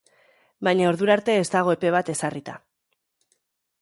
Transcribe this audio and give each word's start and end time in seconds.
Baina 0.67 0.87
ordura 0.93 1.13
arte 1.17 1.35
ez 1.41 1.45
dago 1.57 1.75
epe 1.75 1.91
bat 1.97 2.11
ezarrita. 2.17 2.57